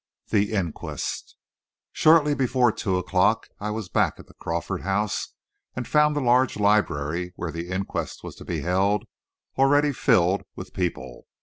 THE 0.31 0.53
INQUEST 0.53 1.35
Shortly 1.91 2.33
before 2.33 2.71
two 2.71 2.97
o'clock 2.97 3.49
I 3.59 3.69
was 3.69 3.87
back 3.87 4.15
at 4.19 4.25
the 4.25 4.33
Crawford 4.33 4.81
house 4.81 5.35
and 5.75 5.87
found 5.87 6.15
the 6.15 6.21
large 6.21 6.57
library, 6.59 7.33
where 7.35 7.51
the 7.51 7.69
inquest 7.69 8.23
was 8.23 8.33
to 8.37 8.43
be 8.43 8.61
held, 8.61 9.05
already 9.59 9.89
well 9.89 9.93
filled 10.01 10.43
with 10.55 10.73
people. 10.73 11.27